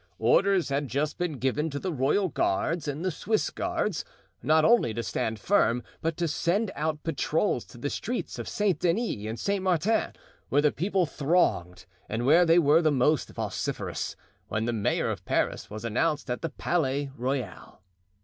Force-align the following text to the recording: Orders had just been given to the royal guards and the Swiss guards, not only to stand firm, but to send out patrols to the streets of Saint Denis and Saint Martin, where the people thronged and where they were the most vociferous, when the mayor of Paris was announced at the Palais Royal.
Orders 0.17 0.69
had 0.69 0.87
just 0.87 1.19
been 1.19 1.33
given 1.33 1.69
to 1.69 1.77
the 1.77 1.93
royal 1.93 2.27
guards 2.29 2.87
and 2.87 3.05
the 3.05 3.11
Swiss 3.11 3.51
guards, 3.51 4.03
not 4.41 4.65
only 4.65 4.95
to 4.95 5.03
stand 5.03 5.39
firm, 5.39 5.83
but 6.01 6.17
to 6.17 6.27
send 6.27 6.71
out 6.73 7.03
patrols 7.03 7.65
to 7.65 7.77
the 7.77 7.91
streets 7.91 8.39
of 8.39 8.49
Saint 8.49 8.79
Denis 8.79 9.27
and 9.27 9.39
Saint 9.39 9.61
Martin, 9.63 10.13
where 10.49 10.63
the 10.63 10.71
people 10.71 11.05
thronged 11.05 11.85
and 12.09 12.25
where 12.25 12.47
they 12.47 12.57
were 12.57 12.81
the 12.81 12.91
most 12.91 13.29
vociferous, 13.29 14.15
when 14.47 14.65
the 14.65 14.73
mayor 14.73 15.11
of 15.11 15.23
Paris 15.23 15.69
was 15.69 15.85
announced 15.85 16.31
at 16.31 16.41
the 16.41 16.49
Palais 16.49 17.11
Royal. 17.15 17.83